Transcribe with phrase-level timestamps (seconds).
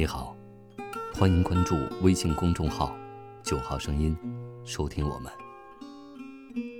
[0.00, 0.34] 你好，
[1.12, 2.96] 欢迎关注微信公众号
[3.44, 4.16] “九号声音”，
[4.64, 5.30] 收听我们。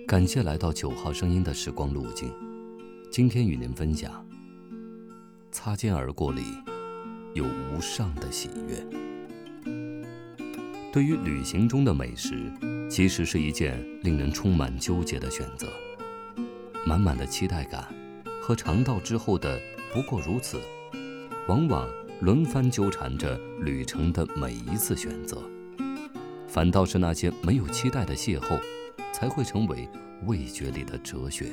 [0.08, 2.32] 感谢来到九号声音的时光路径，
[3.12, 4.26] 今天与您分享：
[5.52, 6.40] 擦肩而过里
[7.34, 8.82] 有无上的喜悦。
[10.90, 12.50] 对于旅行中的美食，
[12.90, 15.68] 其实是一件令人充满纠结的选择，
[16.86, 17.86] 满满的期待感
[18.40, 19.60] 和尝到之后的
[19.92, 20.58] 不过如此，
[21.48, 21.86] 往往
[22.20, 25.38] 轮番纠缠着旅程的每一次选择。
[26.46, 28.60] 反倒是那些没有期待的邂逅，
[29.10, 29.88] 才会成为
[30.26, 31.46] 味觉里的哲学。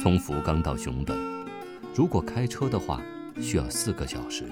[0.00, 1.18] 从福冈到熊本，
[1.94, 3.02] 如果开车的话，
[3.38, 4.44] 需要四个小时。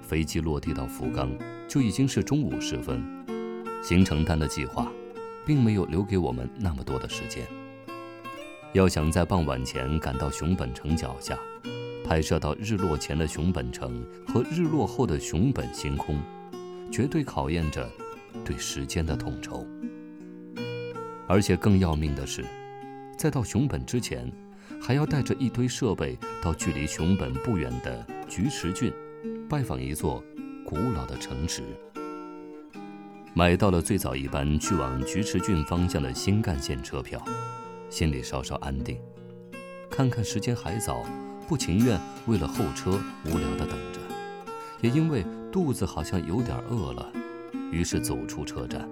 [0.00, 1.30] 飞机落地到福冈
[1.68, 3.02] 就已经是中午时分，
[3.82, 4.90] 行程单的计划，
[5.44, 7.44] 并没有留给我们那么多的时间。
[8.72, 11.38] 要想在傍晚前赶到熊本城脚下，
[12.04, 16.20] 拍摄到日落前的熊本城和日落后的熊本星空，
[16.92, 17.90] 绝对考验着
[18.44, 19.66] 对时间的统筹。
[21.26, 22.44] 而且更要命的是，
[23.16, 24.30] 在到熊本之前，
[24.80, 28.92] 还要带着一堆设备到距离熊本不远的菊池郡。
[29.48, 30.22] 拜访一座
[30.64, 31.62] 古老的城池，
[33.34, 37.22] 买到了最早一班去往菊池郡方向的新干线车票，
[37.88, 38.98] 心里稍稍安定。
[39.90, 41.04] 看看时间还早，
[41.46, 44.00] 不情愿为了候车无聊的等着，
[44.80, 47.12] 也因为肚子好像有点饿了，
[47.70, 48.88] 于是走出车站。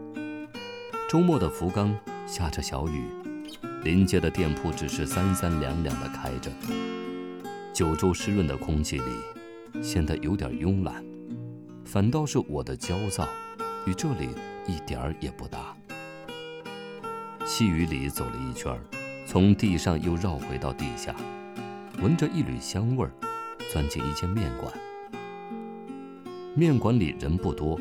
[1.08, 1.94] 周末的福冈
[2.26, 3.06] 下着小雨，
[3.82, 6.50] 临街的店铺只是三三两两的开着，
[7.72, 9.04] 九州湿润的空气里。
[9.80, 11.02] 显得有点慵懒，
[11.82, 13.26] 反倒是我的焦躁，
[13.86, 14.28] 与这里
[14.66, 15.74] 一点儿也不搭。
[17.46, 18.78] 细雨里走了一圈，
[19.26, 21.16] 从地上又绕回到地下，
[22.00, 23.12] 闻着一缕香味儿，
[23.70, 24.72] 钻进一间面馆。
[26.54, 27.80] 面馆里人不多，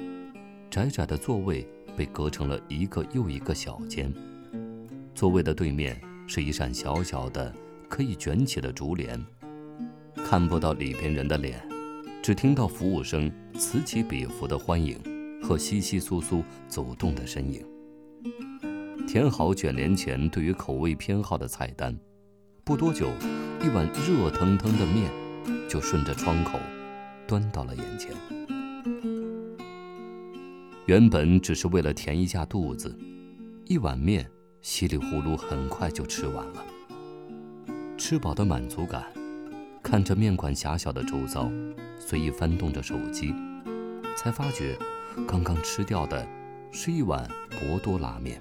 [0.70, 4.14] 窄窄的座位被隔成了一个又一个小间，
[5.16, 7.54] 座位的对面是一扇小小的
[7.90, 9.24] 可以卷起的竹帘，
[10.24, 11.62] 看不到里边人的脸。
[12.22, 14.96] 只听到服务生此起彼伏的欢迎
[15.42, 17.66] 和窸窸窣窣走动的身影。
[19.08, 21.98] 填好卷帘前对于口味偏好的菜单，
[22.64, 23.10] 不多久，
[23.64, 25.12] 一碗热腾腾的面
[25.70, 26.60] 就顺着窗口
[27.28, 28.12] 端到了眼前。
[30.88, 32.98] 原本只是为了填一下肚子，
[33.66, 34.30] 一碗面
[34.62, 36.66] 稀里糊涂很快就吃完了。
[37.98, 39.06] 吃饱的满足感。
[39.84, 41.52] 看着面馆狭小的周遭，
[42.00, 43.34] 随意翻动着手机，
[44.16, 44.78] 才发觉
[45.28, 46.26] 刚刚吃掉的
[46.72, 48.40] 是一碗博多拉面。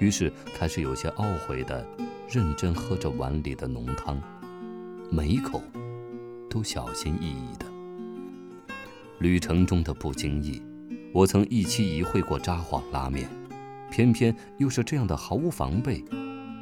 [0.00, 1.86] 于是开始有些懊悔的
[2.30, 4.20] 认真喝着碗里的浓汤，
[5.10, 5.62] 每一口
[6.50, 7.64] 都小心翼翼的。
[9.18, 10.62] 旅程中的不经意，
[11.14, 13.30] 我曾一期一会过札幌拉面，
[13.90, 16.04] 偏偏又是这样的毫无防备，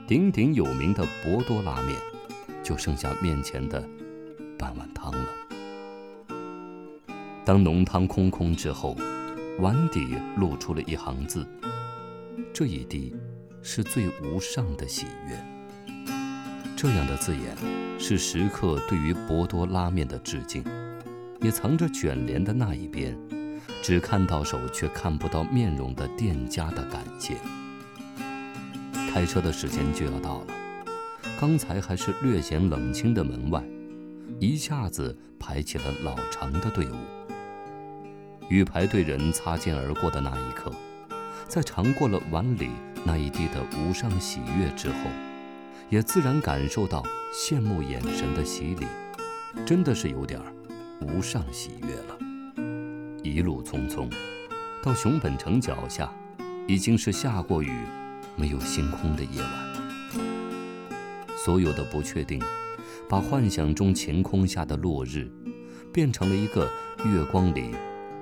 [0.06, 1.98] 鼎鼎有名的博多拉面。
[2.62, 3.88] 就剩下面前的
[4.58, 5.26] 半碗汤了。
[7.44, 8.96] 当浓汤空空之后，
[9.60, 11.46] 碗底露出了一行字
[12.52, 13.14] ：“这一滴
[13.62, 15.36] 是最无上的喜悦。”
[16.86, 17.56] 这样的字眼，
[17.98, 20.62] 是食客对于博多拉面的致敬，
[21.40, 23.18] 也藏着卷帘的那一边，
[23.82, 27.38] 只看到手却看不到面容的店家的感谢。
[29.12, 30.46] 开车的时间就要到了。
[31.40, 33.64] 刚才还是略显冷清的门外，
[34.38, 36.94] 一下子排起了老长的队伍。
[38.48, 40.70] 与排队人擦肩而过的那一刻，
[41.48, 42.70] 在尝过了碗里
[43.02, 44.94] 那一滴的无上喜悦之后，
[45.88, 47.02] 也自然感受到
[47.32, 48.86] 羡慕眼神的洗礼，
[49.64, 50.40] 真的是有点
[51.00, 52.18] 无上喜悦了。
[53.22, 54.10] 一路匆匆，
[54.82, 56.12] 到熊本城脚下，
[56.66, 57.70] 已经是下过雨、
[58.34, 59.66] 没有星空的夜晚。
[61.36, 62.42] 所有的不确定，
[63.08, 65.30] 把幻想中晴空下的落日，
[65.92, 66.68] 变成了一个
[67.04, 67.74] 月光里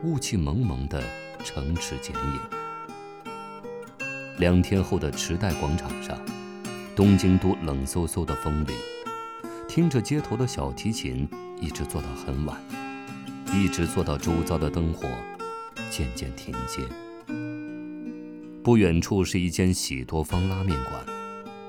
[0.02, 1.02] 雾气蒙蒙的
[1.42, 2.40] 城池剪影。
[4.38, 6.18] 两天后的池袋广场上，
[6.96, 8.72] 东京都冷飕飕的风里，
[9.66, 11.28] 听着街头的小提琴，
[11.60, 12.56] 一直坐到很晚，
[13.52, 15.08] 一直坐到周遭的灯火
[15.90, 16.82] 渐渐停歇。
[18.62, 21.04] 不远处是一间喜多方拉面馆。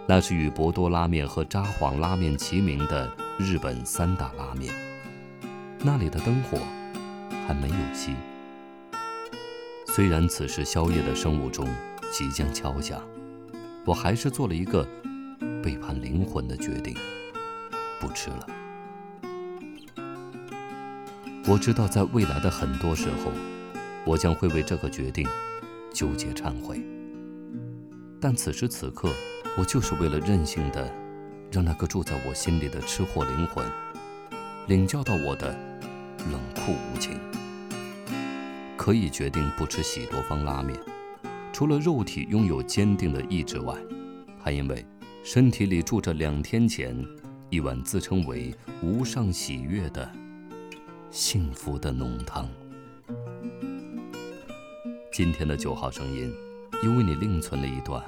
[0.07, 4.71] 那是与博多拉面和札幌拉面齐名的日本三大拉面。
[5.79, 6.59] 那里的灯火
[7.47, 8.13] 还没有熄。
[9.87, 11.67] 虽然此时宵夜的生物钟
[12.11, 13.01] 即将敲响，
[13.83, 14.87] 我还是做了一个
[15.65, 16.95] 背叛灵魂的决定，
[17.99, 18.47] 不吃了。
[21.47, 23.31] 我知道，在未来的很多时候，
[24.05, 25.27] 我将会为这个决定
[25.91, 26.79] 纠结忏悔。
[28.21, 29.09] 但此时此刻，
[29.57, 30.87] 我就是为了任性的，
[31.51, 33.65] 让那个住在我心里的吃货灵魂，
[34.67, 35.49] 领教到我的
[36.31, 37.19] 冷酷无情。
[38.77, 40.79] 可以决定不吃喜多方拉面，
[41.51, 43.75] 除了肉体拥有坚定的意志外，
[44.39, 44.85] 还因为
[45.25, 46.95] 身体里住着两天前
[47.49, 50.07] 一碗自称为无上喜悦的
[51.09, 52.47] 幸福的浓汤。
[55.11, 56.31] 今天的九号声音，
[56.83, 58.03] 又为你另存了一段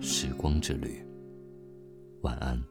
[0.00, 1.04] 时光之旅。
[2.20, 2.62] 晚安。